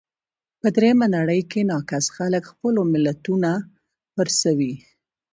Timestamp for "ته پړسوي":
3.43-4.73